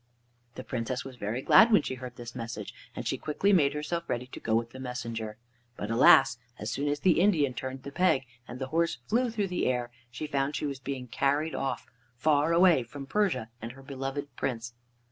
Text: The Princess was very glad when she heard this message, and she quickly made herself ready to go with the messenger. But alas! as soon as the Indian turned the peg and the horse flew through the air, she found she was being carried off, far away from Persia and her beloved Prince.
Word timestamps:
The 0.55 0.63
Princess 0.63 1.05
was 1.05 1.15
very 1.17 1.43
glad 1.43 1.71
when 1.71 1.83
she 1.83 1.93
heard 1.93 2.15
this 2.15 2.33
message, 2.33 2.73
and 2.95 3.07
she 3.07 3.19
quickly 3.19 3.53
made 3.53 3.75
herself 3.75 4.09
ready 4.09 4.25
to 4.25 4.39
go 4.39 4.55
with 4.55 4.71
the 4.71 4.79
messenger. 4.79 5.37
But 5.77 5.91
alas! 5.91 6.39
as 6.57 6.71
soon 6.71 6.87
as 6.87 7.01
the 7.01 7.19
Indian 7.21 7.53
turned 7.53 7.83
the 7.83 7.91
peg 7.91 8.23
and 8.47 8.57
the 8.57 8.69
horse 8.73 8.97
flew 9.07 9.29
through 9.29 9.49
the 9.49 9.67
air, 9.67 9.91
she 10.09 10.25
found 10.25 10.55
she 10.55 10.65
was 10.65 10.79
being 10.79 11.05
carried 11.07 11.53
off, 11.53 11.85
far 12.15 12.51
away 12.51 12.81
from 12.81 13.05
Persia 13.05 13.51
and 13.61 13.73
her 13.73 13.83
beloved 13.83 14.35
Prince. 14.35 14.73